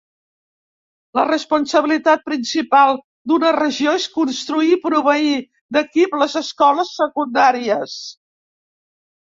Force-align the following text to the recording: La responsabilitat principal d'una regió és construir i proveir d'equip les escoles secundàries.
La 1.17 1.25
responsabilitat 1.27 2.23
principal 2.31 2.97
d'una 3.33 3.53
regió 3.59 3.95
és 4.01 4.09
construir 4.17 4.73
i 4.79 4.81
proveir 4.89 5.39
d'equip 5.77 6.19
les 6.25 6.41
escoles 6.45 6.95
secundàries. 7.05 8.01